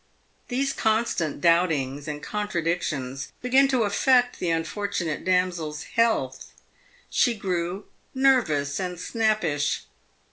[0.47, 6.53] These constant doubt iugs and contradictions began to affect the unfortunate damsel's health.
[7.11, 7.85] She grew
[8.15, 9.83] nervous and snappish.